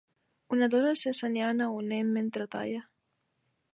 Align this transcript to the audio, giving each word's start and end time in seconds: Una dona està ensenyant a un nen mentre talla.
Una 0.55 0.69
dona 0.75 0.93
està 0.95 1.11
ensenyant 1.11 1.61
a 1.65 1.69
un 1.81 1.93
nen 1.95 2.09
mentre 2.17 2.49
talla. 2.57 2.85